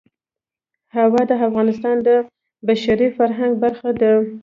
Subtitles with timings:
[0.95, 2.09] هوا د افغانستان د
[2.67, 4.11] بشري فرهنګ برخه ده.